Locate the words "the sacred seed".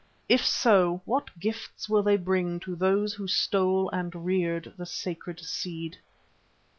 4.75-5.99